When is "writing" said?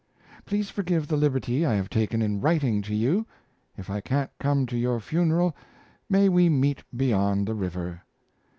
2.41-2.81